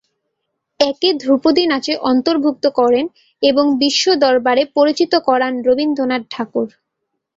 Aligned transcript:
একে 0.79 1.09
ধ্রুপদি 1.21 1.63
নাচে 1.71 1.93
অন্তর্ভুক্ত 2.11 2.65
করেন 2.79 3.05
এবং 3.43 3.65
বিশ্বদরবারে 3.81 4.63
পরিচিত 4.77 5.13
করান 5.27 5.53
রবীন্দ্রনাথ 5.67 6.23
ঠাকুর। 6.33 6.67